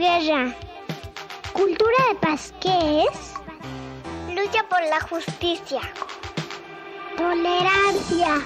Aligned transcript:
guerra. 0.00 0.54
¿Cultura 1.52 1.98
de 2.08 2.14
paz 2.16 2.54
qué 2.58 3.02
es? 3.02 3.34
Lucha 4.34 4.64
por 4.70 4.82
la 4.84 5.00
justicia. 5.00 5.82
Tolerancia. 7.18 8.40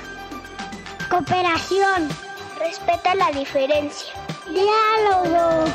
Cooperación. 1.08 2.08
Respeta 2.58 3.14
la 3.14 3.30
diferencia. 3.30 4.12
Diálogo. 4.48 5.66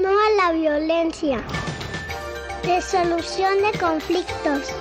No 0.00 0.08
a 0.08 0.30
la 0.38 0.52
violencia. 0.52 1.42
Resolución 2.64 3.58
de 3.58 3.78
conflictos. 3.78 4.72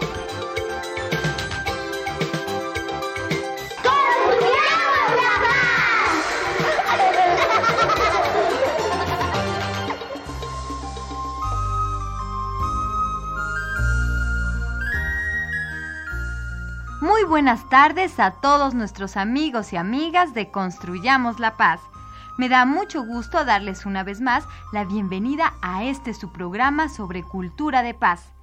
Buenas 17.32 17.70
tardes 17.70 18.20
a 18.20 18.32
todos 18.32 18.74
nuestros 18.74 19.16
amigos 19.16 19.72
y 19.72 19.78
amigas 19.78 20.34
de 20.34 20.52
Construyamos 20.52 21.40
la 21.40 21.56
Paz. 21.56 21.80
Me 22.38 22.50
da 22.50 22.66
mucho 22.66 23.06
gusto 23.06 23.46
darles 23.46 23.86
una 23.86 24.04
vez 24.04 24.20
más 24.20 24.44
la 24.74 24.84
bienvenida 24.84 25.54
a 25.62 25.86
este 25.86 26.14
su 26.14 26.34
programa 26.34 26.90
sobre 26.90 27.24
cultura 27.24 27.84
de 27.84 27.94
paz. 27.94 28.34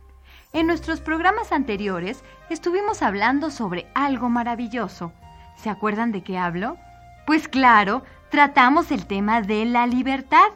En 0.55 0.66
nuestros 0.66 1.02
programas 1.02 1.52
anteriores 1.52 2.24
estuvimos 2.48 3.02
hablando 3.02 3.51
sobre 3.51 3.92
algo 3.95 4.30
maravilloso. 4.30 5.12
¿Se 5.56 5.69
acuerdan 5.69 6.11
de 6.11 6.23
qué 6.23 6.39
hablo? 6.39 6.78
Pues 7.27 7.47
claro, 7.47 8.05
tratamos 8.30 8.91
el 8.91 9.05
tema 9.05 9.42
de 9.42 9.67
la 9.67 9.86
libertad. 9.86 10.48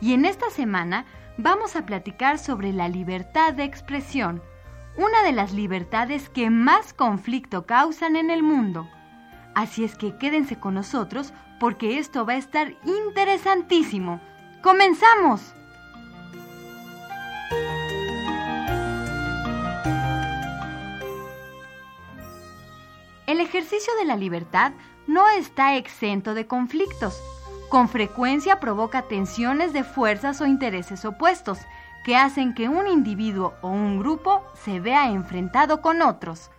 Y 0.00 0.14
en 0.14 0.24
esta 0.24 0.50
semana 0.50 1.04
vamos 1.36 1.76
a 1.76 1.86
platicar 1.86 2.40
sobre 2.40 2.72
la 2.72 2.88
libertad 2.88 3.54
de 3.54 3.62
expresión 3.62 4.42
una 4.98 5.22
de 5.22 5.30
las 5.30 5.52
libertades 5.52 6.28
que 6.28 6.50
más 6.50 6.92
conflicto 6.92 7.66
causan 7.66 8.16
en 8.16 8.30
el 8.30 8.42
mundo. 8.42 8.90
Así 9.54 9.84
es 9.84 9.96
que 9.96 10.18
quédense 10.18 10.58
con 10.58 10.74
nosotros 10.74 11.32
porque 11.60 11.98
esto 11.98 12.26
va 12.26 12.32
a 12.32 12.36
estar 12.36 12.74
interesantísimo. 12.84 14.20
¡Comenzamos! 14.60 15.54
El 23.28 23.40
ejercicio 23.40 23.92
de 24.00 24.04
la 24.04 24.16
libertad 24.16 24.72
no 25.06 25.28
está 25.28 25.76
exento 25.76 26.34
de 26.34 26.48
conflictos. 26.48 27.22
Con 27.68 27.88
frecuencia 27.88 28.58
provoca 28.58 29.02
tensiones 29.02 29.72
de 29.72 29.84
fuerzas 29.84 30.40
o 30.40 30.46
intereses 30.46 31.04
opuestos 31.04 31.60
que 32.04 32.16
hacen 32.16 32.54
que 32.54 32.68
un 32.68 32.86
individuo 32.86 33.54
o 33.62 33.68
un 33.68 33.98
grupo 33.98 34.44
se 34.54 34.80
vea 34.80 35.10
enfrentado 35.10 35.80
con 35.80 36.02
otros. 36.02 36.50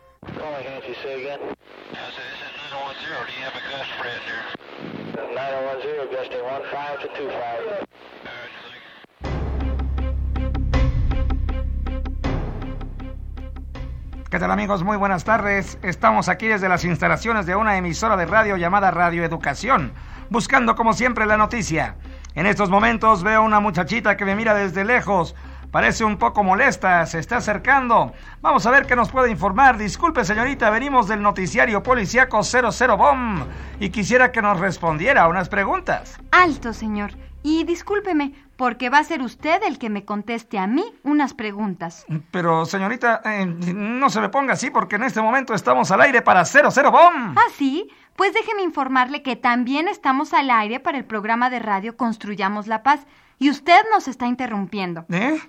¿Qué 14.29 14.37
tal 14.37 14.51
amigos? 14.51 14.83
Muy 14.83 14.95
buenas 14.95 15.23
tardes. 15.23 15.79
Estamos 15.81 16.29
aquí 16.29 16.47
desde 16.47 16.69
las 16.69 16.85
instalaciones 16.85 17.47
de 17.47 17.55
una 17.55 17.77
emisora 17.77 18.15
de 18.15 18.27
radio 18.27 18.57
llamada 18.57 18.91
Radio 18.91 19.23
Educación, 19.23 19.91
buscando 20.29 20.75
como 20.75 20.93
siempre 20.93 21.25
la 21.25 21.35
noticia. 21.35 21.95
En 22.39 22.45
estos 22.45 22.69
momentos 22.69 23.21
veo 23.21 23.43
una 23.43 23.59
muchachita 23.59 24.15
que 24.15 24.23
me 24.23 24.33
mira 24.33 24.53
desde 24.53 24.85
lejos. 24.85 25.35
Parece 25.71 26.05
un 26.05 26.15
poco 26.15 26.41
molesta, 26.41 27.05
se 27.05 27.19
está 27.19 27.35
acercando. 27.35 28.13
Vamos 28.39 28.65
a 28.65 28.71
ver 28.71 28.85
qué 28.85 28.95
nos 28.95 29.09
puede 29.11 29.29
informar. 29.29 29.77
Disculpe, 29.77 30.23
señorita, 30.23 30.69
venimos 30.69 31.09
del 31.09 31.21
noticiario 31.21 31.83
policíaco 31.83 32.41
00 32.41 32.95
BOM 32.95 33.43
y 33.81 33.89
quisiera 33.89 34.31
que 34.31 34.41
nos 34.41 34.57
respondiera 34.57 35.23
a 35.23 35.27
unas 35.27 35.49
preguntas. 35.49 36.17
Alto, 36.31 36.71
señor. 36.71 37.11
Y 37.43 37.65
discúlpeme, 37.65 38.31
porque 38.59 38.89
va 38.89 38.97
a 38.97 39.03
ser 39.05 39.21
usted 39.21 39.63
el 39.63 39.79
que 39.79 39.89
me 39.89 40.03
conteste 40.03 40.59
a 40.59 40.67
mí 40.67 40.83
unas 41.03 41.33
preguntas. 41.33 42.05
Pero, 42.29 42.65
señorita, 42.65 43.21
eh, 43.23 43.45
no 43.45 44.09
se 44.09 44.19
me 44.19 44.27
ponga 44.27 44.51
así 44.51 44.69
porque 44.69 44.97
en 44.97 45.03
este 45.03 45.21
momento 45.21 45.53
estamos 45.53 45.91
al 45.91 46.01
aire 46.01 46.21
para 46.21 46.43
00 46.43 46.91
BOM. 46.91 47.37
¿Ah, 47.37 47.51
sí? 47.55 47.89
Pues 48.17 48.33
déjeme 48.33 48.61
informarle 48.61 49.23
que 49.23 49.37
también 49.37 49.87
estamos 49.87 50.33
al 50.33 50.51
aire 50.51 50.81
para 50.81 50.97
el 50.97 51.05
programa 51.05 51.49
de 51.49 51.59
radio 51.59 51.95
Construyamos 51.95 52.67
la 52.67 52.83
Paz 52.83 53.07
y 53.37 53.49
usted 53.49 53.79
nos 53.93 54.09
está 54.09 54.27
interrumpiendo. 54.27 55.05
¿Eh? 55.07 55.39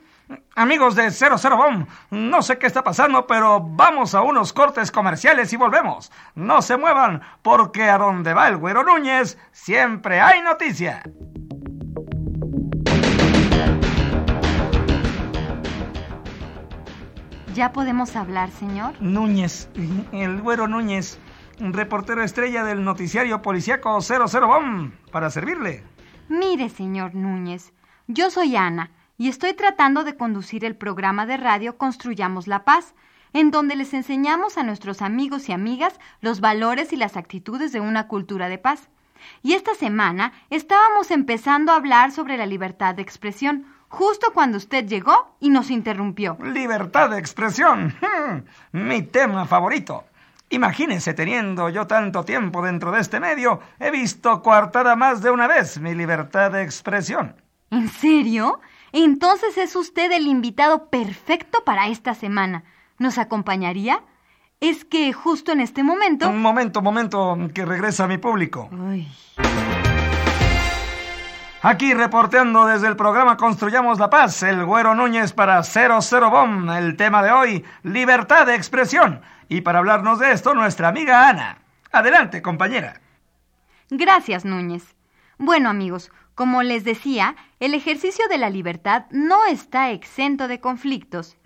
Amigos 0.54 0.94
de 0.94 1.10
00 1.10 1.56
Bomb, 1.56 1.88
no 2.10 2.42
sé 2.42 2.59
qué 2.59 2.69
está 2.69 2.84
pasando, 2.84 3.27
pero 3.27 3.60
vamos 3.60 4.15
a 4.15 4.21
unos 4.21 4.53
cortes 4.53 4.92
comerciales 4.92 5.53
y 5.53 5.56
volvemos. 5.56 6.12
No 6.37 6.62
se 6.62 6.77
muevan, 6.77 7.22
porque 7.42 7.91
a 7.91 7.98
donde 7.98 8.34
va 8.34 8.47
el 8.47 8.56
güero 8.56 8.84
Núñez 8.84 9.37
siempre 9.50 10.21
hay 10.21 10.42
noticia. 10.42 11.03
¿Ya 17.60 17.72
podemos 17.72 18.16
hablar, 18.16 18.50
señor? 18.53 18.94
Núñez, 19.03 19.69
el 20.12 20.41
güero 20.41 20.66
Núñez 20.66 21.19
reportero 21.59 22.22
estrella 22.22 22.65
del 22.65 22.82
noticiario 22.84 23.43
policíaco 23.43 24.00
00 24.00 24.47
BOM, 24.47 24.93
para 25.12 25.28
servirle. 25.28 25.84
Mire, 26.31 26.71
señor 26.71 27.15
Núñez, 27.15 27.75
yo 28.06 28.31
soy 28.31 28.56
Ana 28.56 28.93
y 29.19 29.28
estoy 29.28 29.53
tratando 29.53 30.04
de 30.04 30.16
conducir 30.16 30.65
el 30.65 30.75
programa 30.75 31.26
de 31.26 31.37
radio 31.37 31.76
Construyamos 31.76 32.47
la 32.47 32.65
Paz, 32.65 32.94
en 33.34 33.50
donde 33.50 33.77
les 33.77 33.92
enseñamos 33.92 34.56
a 34.56 34.62
nuestros 34.62 35.03
amigos 35.03 35.50
y 35.50 35.53
amigas 35.53 36.00
los 36.22 36.41
valores 36.41 36.94
y 36.94 36.97
las 36.97 37.19
actitudes 37.19 37.72
de 37.72 37.81
una 37.81 38.09
cultura 38.09 38.48
de 38.48 38.56
paz. 38.56 38.88
Y 39.42 39.53
esta 39.53 39.75
semana 39.75 40.32
estábamos 40.48 41.10
empezando 41.10 41.72
a 41.72 41.77
hablar 41.77 42.10
sobre 42.10 42.38
la 42.38 42.47
libertad 42.47 42.94
de 42.94 43.03
expresión, 43.03 43.66
justo 43.91 44.28
cuando 44.33 44.56
usted 44.56 44.87
llegó 44.87 45.37
y 45.41 45.51
nos 45.51 45.71
interrumpió. 45.71 46.39
Libertad 46.43 47.11
de 47.11 47.19
expresión. 47.19 47.95
Mi 48.73 49.03
tema 49.03 49.45
favorito. 49.45 50.05
Imagínense 50.49 51.15
teniendo 51.15 51.69
yo 51.69 51.87
tanto 51.87 52.25
tiempo 52.25 52.62
dentro 52.62 52.91
de 52.91 53.01
este 53.01 53.21
medio, 53.21 53.61
he 53.78 53.91
visto 53.91 54.43
coartada 54.43 54.97
más 54.97 55.23
de 55.23 55.31
una 55.31 55.47
vez 55.47 55.78
mi 55.78 55.95
libertad 55.95 56.51
de 56.51 56.62
expresión. 56.62 57.37
¿En 57.71 57.89
serio? 57.89 58.61
Entonces 58.93 59.56
es 59.59 59.77
usted 59.77 60.11
el 60.11 60.27
invitado 60.27 60.89
perfecto 60.89 61.62
para 61.65 61.87
esta 61.87 62.15
semana. 62.15 62.65
¿Nos 62.99 63.19
acompañaría? 63.19 64.03
Es 64.59 64.84
que 64.84 65.12
justo 65.12 65.53
en 65.53 65.61
este 65.61 65.84
momento... 65.84 66.28
Un 66.28 66.43
momento, 66.43 66.83
momento, 66.83 67.39
que 67.55 67.65
regresa 67.65 68.09
mi 68.09 68.19
público. 68.19 68.69
Aquí 71.62 71.93
reporteando 71.93 72.65
desde 72.65 72.88
el 72.88 72.97
programa 72.97 73.37
Construyamos 73.37 73.98
la 73.98 74.09
Paz, 74.09 74.43
el 74.43 74.65
Güero 74.65 74.94
Núñez 74.94 75.34
para 75.34 75.62
00 75.62 76.31
Bomb. 76.31 76.71
El 76.71 76.97
tema 76.97 77.22
de 77.22 77.32
hoy, 77.32 77.65
libertad 77.82 78.47
de 78.47 78.54
expresión. 78.54 79.21
Y 79.47 79.60
para 79.60 79.81
hablarnos 79.81 80.19
de 80.19 80.32
esto, 80.32 80.54
nuestra 80.54 80.88
amiga 80.88 81.28
Ana. 81.28 81.59
Adelante, 81.93 82.41
compañera. 82.41 83.03
Gracias, 83.91 84.47
Núñez. 84.47 84.94
Bueno, 85.37 85.69
amigos, 85.69 86.10
como 86.34 86.62
les 86.62 86.82
decía, 86.84 87.37
el 87.59 87.75
ejercicio 87.75 88.27
de 88.28 88.38
la 88.38 88.48
libertad 88.48 89.04
no 89.10 89.44
está 89.44 89.91
exento 89.91 90.48
de 90.48 90.60
conflictos. 90.60 91.37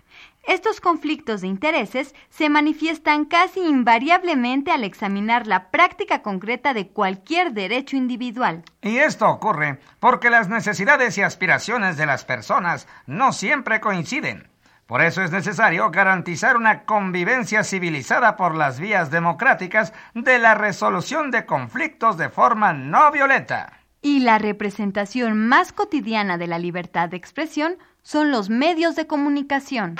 Estos 0.47 0.79
conflictos 0.79 1.41
de 1.41 1.47
intereses 1.47 2.13
se 2.29 2.49
manifiestan 2.49 3.25
casi 3.25 3.61
invariablemente 3.61 4.71
al 4.71 4.83
examinar 4.83 5.47
la 5.47 5.71
práctica 5.71 6.21
concreta 6.21 6.75
de 6.75 6.87
cualquier 6.87 7.53
derecho 7.53 7.97
individual. 7.97 8.63
Y 8.81 8.97
esto 8.97 9.27
ocurre 9.27 9.79
porque 9.99 10.29
las 10.29 10.47
necesidades 10.47 11.17
y 11.17 11.23
aspiraciones 11.23 11.97
de 11.97 12.05
las 12.05 12.25
personas 12.25 12.87
no 13.07 13.33
siempre 13.33 13.79
coinciden. 13.79 14.47
Por 14.85 15.01
eso 15.01 15.23
es 15.23 15.31
necesario 15.31 15.89
garantizar 15.89 16.57
una 16.57 16.83
convivencia 16.83 17.63
civilizada 17.63 18.37
por 18.37 18.53
las 18.53 18.79
vías 18.79 19.09
democráticas 19.09 19.93
de 20.13 20.37
la 20.37 20.53
resolución 20.53 21.31
de 21.31 21.47
conflictos 21.47 22.17
de 22.17 22.29
forma 22.29 22.71
no 22.71 23.11
violenta. 23.11 23.79
Y 24.03 24.19
la 24.19 24.37
representación 24.37 25.47
más 25.47 25.71
cotidiana 25.71 26.37
de 26.37 26.45
la 26.45 26.59
libertad 26.59 27.09
de 27.09 27.17
expresión 27.17 27.77
son 28.03 28.29
los 28.29 28.51
medios 28.51 28.95
de 28.95 29.07
comunicación. 29.07 29.95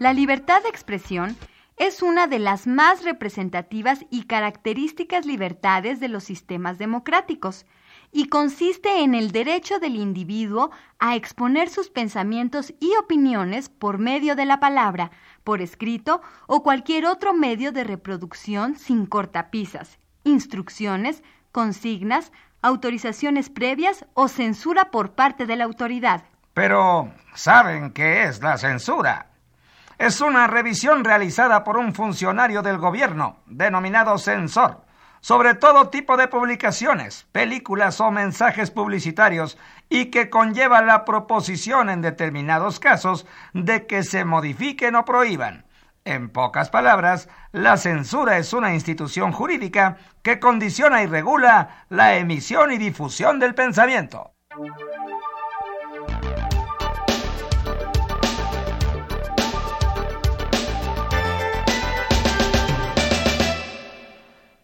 La 0.00 0.14
libertad 0.14 0.62
de 0.62 0.70
expresión 0.70 1.36
es 1.76 2.02
una 2.02 2.26
de 2.26 2.38
las 2.38 2.66
más 2.66 3.04
representativas 3.04 4.06
y 4.08 4.22
características 4.22 5.26
libertades 5.26 6.00
de 6.00 6.08
los 6.08 6.24
sistemas 6.24 6.78
democráticos, 6.78 7.66
y 8.10 8.28
consiste 8.28 9.02
en 9.02 9.14
el 9.14 9.30
derecho 9.30 9.78
del 9.78 9.96
individuo 9.96 10.70
a 11.00 11.16
exponer 11.16 11.68
sus 11.68 11.90
pensamientos 11.90 12.72
y 12.80 12.94
opiniones 12.98 13.68
por 13.68 13.98
medio 13.98 14.36
de 14.36 14.46
la 14.46 14.58
palabra, 14.58 15.10
por 15.44 15.60
escrito 15.60 16.22
o 16.46 16.62
cualquier 16.62 17.04
otro 17.04 17.34
medio 17.34 17.70
de 17.70 17.84
reproducción 17.84 18.76
sin 18.76 19.04
cortapisas, 19.04 19.98
instrucciones, 20.24 21.22
consignas, 21.52 22.32
autorizaciones 22.62 23.50
previas 23.50 24.06
o 24.14 24.28
censura 24.28 24.90
por 24.90 25.12
parte 25.12 25.44
de 25.44 25.56
la 25.56 25.64
autoridad. 25.64 26.24
Pero, 26.54 27.12
¿saben 27.34 27.92
qué 27.92 28.22
es 28.22 28.40
la 28.40 28.56
censura? 28.56 29.29
Es 30.00 30.22
una 30.22 30.46
revisión 30.46 31.04
realizada 31.04 31.62
por 31.62 31.76
un 31.76 31.92
funcionario 31.92 32.62
del 32.62 32.78
gobierno, 32.78 33.36
denominado 33.44 34.16
censor, 34.16 34.80
sobre 35.20 35.52
todo 35.52 35.90
tipo 35.90 36.16
de 36.16 36.26
publicaciones, 36.26 37.26
películas 37.32 38.00
o 38.00 38.10
mensajes 38.10 38.70
publicitarios 38.70 39.58
y 39.90 40.06
que 40.06 40.30
conlleva 40.30 40.80
la 40.80 41.04
proposición 41.04 41.90
en 41.90 42.00
determinados 42.00 42.80
casos 42.80 43.26
de 43.52 43.86
que 43.86 44.02
se 44.02 44.24
modifiquen 44.24 44.96
o 44.96 45.04
prohíban. 45.04 45.66
En 46.06 46.30
pocas 46.30 46.70
palabras, 46.70 47.28
la 47.52 47.76
censura 47.76 48.38
es 48.38 48.54
una 48.54 48.72
institución 48.72 49.32
jurídica 49.32 49.98
que 50.22 50.40
condiciona 50.40 51.02
y 51.02 51.08
regula 51.08 51.84
la 51.90 52.16
emisión 52.16 52.72
y 52.72 52.78
difusión 52.78 53.38
del 53.38 53.54
pensamiento. 53.54 54.32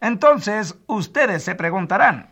Entonces, 0.07 0.77
ustedes 0.87 1.43
se 1.43 1.53
preguntarán, 1.53 2.29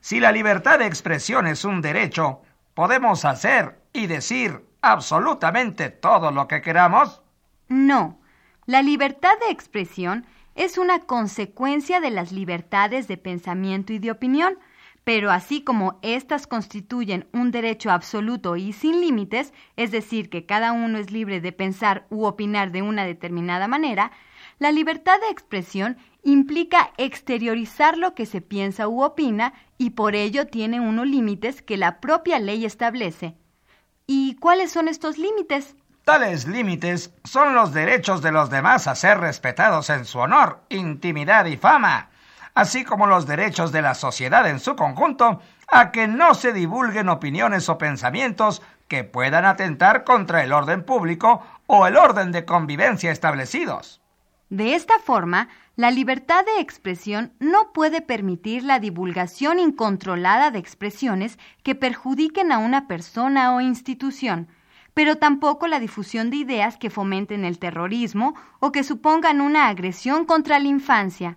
si 0.00 0.18
la 0.18 0.32
libertad 0.32 0.78
de 0.78 0.86
expresión 0.86 1.46
es 1.46 1.66
un 1.66 1.82
derecho, 1.82 2.40
¿podemos 2.72 3.26
hacer 3.26 3.82
y 3.92 4.06
decir 4.06 4.64
absolutamente 4.80 5.90
todo 5.90 6.30
lo 6.30 6.48
que 6.48 6.62
queramos? 6.62 7.20
No, 7.68 8.18
la 8.64 8.80
libertad 8.80 9.34
de 9.46 9.52
expresión 9.52 10.24
es 10.54 10.78
una 10.78 11.00
consecuencia 11.00 12.00
de 12.00 12.10
las 12.10 12.32
libertades 12.32 13.08
de 13.08 13.18
pensamiento 13.18 13.92
y 13.92 13.98
de 13.98 14.10
opinión, 14.10 14.58
pero 15.04 15.30
así 15.30 15.62
como 15.62 15.98
éstas 16.00 16.46
constituyen 16.46 17.28
un 17.34 17.50
derecho 17.50 17.90
absoluto 17.90 18.56
y 18.56 18.72
sin 18.72 19.02
límites, 19.02 19.52
es 19.76 19.90
decir, 19.90 20.30
que 20.30 20.46
cada 20.46 20.72
uno 20.72 20.96
es 20.96 21.10
libre 21.10 21.42
de 21.42 21.52
pensar 21.52 22.06
u 22.08 22.24
opinar 22.24 22.72
de 22.72 22.80
una 22.80 23.04
determinada 23.04 23.68
manera, 23.68 24.12
la 24.58 24.72
libertad 24.72 25.20
de 25.20 25.30
expresión 25.30 25.98
implica 26.22 26.90
exteriorizar 26.96 27.96
lo 27.96 28.14
que 28.14 28.26
se 28.26 28.40
piensa 28.40 28.88
u 28.88 29.02
opina 29.02 29.54
y 29.78 29.90
por 29.90 30.14
ello 30.14 30.46
tiene 30.46 30.80
unos 30.80 31.06
límites 31.06 31.62
que 31.62 31.76
la 31.76 32.00
propia 32.00 32.38
ley 32.38 32.64
establece. 32.64 33.36
¿Y 34.06 34.36
cuáles 34.36 34.72
son 34.72 34.88
estos 34.88 35.18
límites? 35.18 35.76
Tales 36.04 36.46
límites 36.46 37.12
son 37.24 37.54
los 37.54 37.72
derechos 37.72 38.22
de 38.22 38.32
los 38.32 38.50
demás 38.50 38.86
a 38.86 38.94
ser 38.94 39.18
respetados 39.18 39.90
en 39.90 40.06
su 40.06 40.18
honor, 40.18 40.62
intimidad 40.70 41.44
y 41.44 41.56
fama, 41.56 42.08
así 42.54 42.84
como 42.84 43.06
los 43.06 43.26
derechos 43.26 43.72
de 43.72 43.82
la 43.82 43.94
sociedad 43.94 44.48
en 44.48 44.58
su 44.58 44.74
conjunto 44.74 45.40
a 45.70 45.92
que 45.92 46.08
no 46.08 46.34
se 46.34 46.52
divulguen 46.52 47.10
opiniones 47.10 47.68
o 47.68 47.76
pensamientos 47.78 48.62
que 48.88 49.04
puedan 49.04 49.44
atentar 49.44 50.02
contra 50.02 50.42
el 50.42 50.52
orden 50.52 50.82
público 50.82 51.42
o 51.66 51.86
el 51.86 51.96
orden 51.96 52.32
de 52.32 52.46
convivencia 52.46 53.12
establecidos. 53.12 54.00
De 54.50 54.74
esta 54.74 54.98
forma, 54.98 55.48
la 55.76 55.90
libertad 55.90 56.42
de 56.42 56.62
expresión 56.62 57.34
no 57.38 57.70
puede 57.74 58.00
permitir 58.00 58.62
la 58.62 58.80
divulgación 58.80 59.58
incontrolada 59.58 60.50
de 60.50 60.58
expresiones 60.58 61.38
que 61.62 61.74
perjudiquen 61.74 62.50
a 62.50 62.56
una 62.56 62.88
persona 62.88 63.54
o 63.54 63.60
institución, 63.60 64.48
pero 64.94 65.16
tampoco 65.16 65.66
la 65.66 65.80
difusión 65.80 66.30
de 66.30 66.38
ideas 66.38 66.78
que 66.78 66.88
fomenten 66.88 67.44
el 67.44 67.58
terrorismo 67.58 68.34
o 68.58 68.72
que 68.72 68.84
supongan 68.84 69.42
una 69.42 69.68
agresión 69.68 70.24
contra 70.24 70.58
la 70.58 70.68
infancia. 70.68 71.36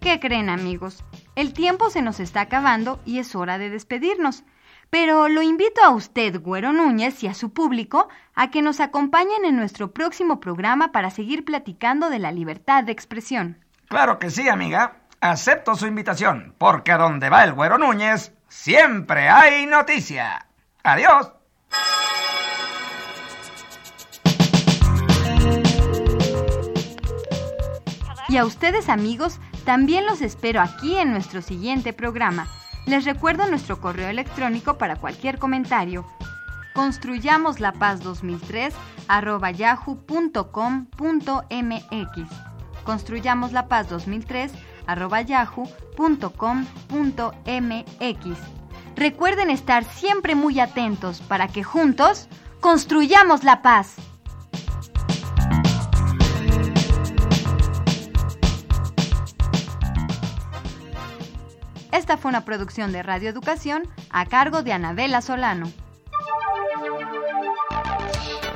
¿Qué 0.00 0.18
creen 0.20 0.48
amigos? 0.48 1.04
El 1.36 1.52
tiempo 1.52 1.90
se 1.90 2.00
nos 2.00 2.18
está 2.18 2.40
acabando 2.40 2.98
y 3.04 3.18
es 3.18 3.34
hora 3.34 3.58
de 3.58 3.68
despedirnos. 3.68 4.42
Pero 4.90 5.28
lo 5.28 5.40
invito 5.40 5.82
a 5.84 5.90
usted, 5.90 6.40
Güero 6.40 6.72
Núñez, 6.72 7.22
y 7.22 7.28
a 7.28 7.34
su 7.34 7.52
público 7.52 8.08
a 8.34 8.50
que 8.50 8.60
nos 8.60 8.80
acompañen 8.80 9.44
en 9.44 9.56
nuestro 9.56 9.92
próximo 9.92 10.40
programa 10.40 10.90
para 10.90 11.10
seguir 11.10 11.44
platicando 11.44 12.10
de 12.10 12.18
la 12.18 12.32
libertad 12.32 12.82
de 12.82 12.92
expresión. 12.92 13.64
Claro 13.88 14.18
que 14.18 14.30
sí, 14.30 14.48
amiga. 14.48 14.96
Acepto 15.20 15.76
su 15.76 15.86
invitación, 15.86 16.54
porque 16.58 16.92
a 16.92 16.98
donde 16.98 17.30
va 17.30 17.44
el 17.44 17.52
Güero 17.52 17.78
Núñez, 17.78 18.32
siempre 18.48 19.28
hay 19.28 19.66
noticia. 19.66 20.46
Adiós. 20.82 21.32
Y 28.28 28.36
a 28.36 28.44
ustedes 28.44 28.88
amigos, 28.88 29.40
también 29.64 30.06
los 30.06 30.22
espero 30.22 30.60
aquí 30.60 30.96
en 30.96 31.12
nuestro 31.12 31.42
siguiente 31.42 31.92
programa. 31.92 32.48
Les 32.90 33.04
recuerdo 33.04 33.46
nuestro 33.46 33.80
correo 33.80 34.08
electrónico 34.08 34.76
para 34.76 34.96
cualquier 34.96 35.38
comentario. 35.38 36.04
Construyamos 36.74 37.60
la 37.60 37.70
paz 37.70 38.02
2003 38.02 38.74
arroba 39.06 39.52
yahoo.com.mx. 39.52 40.40
Construyamos 42.82 43.52
la 43.52 43.68
paz 43.68 43.88
2003 43.88 44.50
arroba 44.88 45.20
yahoo.com.mx. 45.20 45.70
Recuerden 48.96 49.50
estar 49.50 49.84
siempre 49.84 50.34
muy 50.34 50.58
atentos 50.58 51.20
para 51.20 51.46
que 51.46 51.62
juntos 51.62 52.26
construyamos 52.58 53.44
la 53.44 53.62
paz. 53.62 54.09
Esta 62.00 62.16
fue 62.16 62.30
una 62.30 62.46
producción 62.46 62.92
de 62.92 63.02
Radio 63.02 63.28
Educación 63.28 63.82
a 64.08 64.24
cargo 64.24 64.62
de 64.62 64.72
Anabela 64.72 65.20
Solano. 65.20 65.70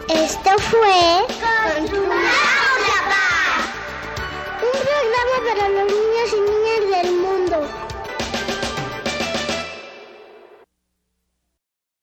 Esto 0.08 0.50
fue 0.60 1.26
Con 1.28 1.84
Paz. 2.08 2.30
Un 4.62 4.72
programa 4.80 5.36
para 5.46 5.68
los 5.68 5.84
niños 5.92 6.28
y 6.32 6.40
niñas 6.40 7.02
del 7.02 7.16
mundo. 7.16 7.43